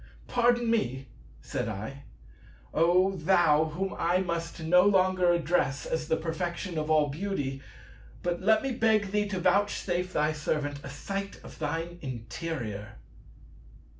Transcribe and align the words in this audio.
"Pardon 0.27 0.67
me," 0.71 1.09
said 1.43 1.69
I, 1.69 2.05
"O 2.73 3.11
Thou 3.17 3.65
Whom 3.65 3.93
I 3.99 4.17
must 4.17 4.59
no 4.63 4.81
longer 4.81 5.31
address 5.31 5.85
as 5.85 6.07
the 6.07 6.17
Perfection 6.17 6.79
of 6.79 6.89
all 6.89 7.09
Beauty; 7.09 7.61
but 8.23 8.41
let 8.41 8.63
me 8.63 8.71
beg 8.71 9.11
thee 9.11 9.27
to 9.27 9.39
vouchsafe 9.39 10.11
thy 10.11 10.33
servant 10.33 10.79
a 10.83 10.89
sight 10.89 11.39
of 11.43 11.59
thine 11.59 11.99
interior." 12.01 12.95